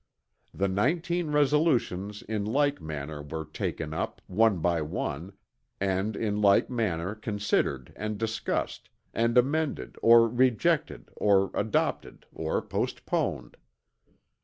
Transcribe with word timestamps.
The 0.51 0.67
19 0.67 1.29
resolutions 1.29 2.23
in 2.23 2.43
like 2.43 2.81
manner 2.81 3.21
were 3.21 3.45
taken 3.45 3.93
up, 3.93 4.19
one 4.25 4.57
by 4.57 4.81
one, 4.81 5.33
and 5.79 6.15
in 6.15 6.41
like 6.41 6.71
manner 6.71 7.13
considered 7.13 7.93
and 7.95 8.17
discussed, 8.17 8.89
and 9.13 9.37
amended 9.37 9.99
or 10.01 10.27
rejected 10.27 11.11
or 11.15 11.51
adopted 11.53 12.25
or 12.33 12.63
postponed. 12.63 13.57